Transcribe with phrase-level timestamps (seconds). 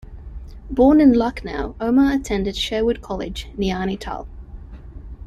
[0.71, 4.27] Born in Lucknow, Omar attended Sherwood College, Naini Tal.